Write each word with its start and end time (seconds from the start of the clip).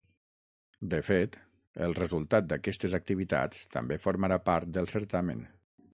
De 0.93 1.01
fet, 1.09 1.37
el 1.89 1.93
resultat 1.99 2.49
d’aquestes 2.53 2.97
activitats 3.01 3.61
també 3.77 4.03
formarà 4.07 4.43
part 4.51 4.77
del 4.79 4.91
certamen. 4.95 5.45